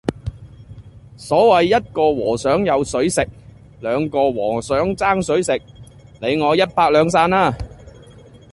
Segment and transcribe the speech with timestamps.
[1.15, 3.21] 所謂一個和尚有水食，
[3.81, 5.61] 兩個和尚爭水食，
[6.19, 7.55] 你我一拍兩散啦